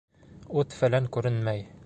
[0.61, 1.67] Ут-фәлән күренмәй.